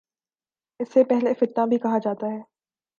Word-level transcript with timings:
اسے 0.79 1.03
پہلا 1.03 1.29
فتنہ 1.39 1.65
بھی 1.65 1.77
کہا 1.77 1.97
جاتا 1.97 2.31
ہے 2.31 2.39